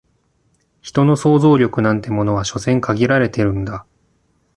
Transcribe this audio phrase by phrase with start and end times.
[0.81, 3.85] 人の想像力なんてものは所詮限られてるんだ